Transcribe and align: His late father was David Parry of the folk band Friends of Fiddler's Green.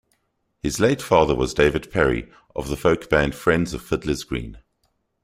His 0.63 0.79
late 0.79 0.99
father 0.99 1.35
was 1.35 1.53
David 1.53 1.91
Parry 1.91 2.27
of 2.55 2.69
the 2.69 2.75
folk 2.75 3.07
band 3.07 3.35
Friends 3.35 3.71
of 3.75 3.83
Fiddler's 3.83 4.23
Green. 4.23 4.57